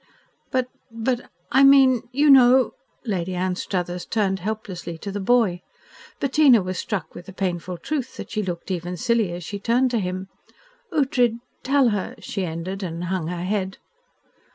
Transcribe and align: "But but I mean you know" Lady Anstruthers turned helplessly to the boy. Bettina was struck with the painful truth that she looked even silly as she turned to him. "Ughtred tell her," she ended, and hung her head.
"But 0.49 0.67
but 0.89 1.29
I 1.51 1.63
mean 1.63 2.01
you 2.11 2.31
know" 2.31 2.71
Lady 3.15 3.35
Anstruthers 3.35 4.03
turned 4.03 4.39
helplessly 4.39 4.97
to 4.97 5.11
the 5.11 5.19
boy. 5.19 5.61
Bettina 6.19 6.63
was 6.63 6.79
struck 6.79 7.13
with 7.13 7.27
the 7.27 7.33
painful 7.33 7.77
truth 7.77 8.17
that 8.17 8.31
she 8.31 8.41
looked 8.41 8.71
even 8.71 8.97
silly 8.97 9.31
as 9.31 9.43
she 9.43 9.59
turned 9.59 9.91
to 9.91 9.99
him. 9.99 10.27
"Ughtred 10.91 11.37
tell 11.61 11.89
her," 11.89 12.15
she 12.17 12.43
ended, 12.43 12.81
and 12.81 13.03
hung 13.03 13.27
her 13.27 13.43
head. 13.43 13.77